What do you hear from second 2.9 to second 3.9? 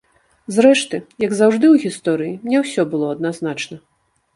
было адназначна.